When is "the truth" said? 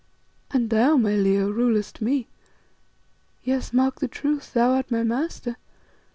3.99-4.51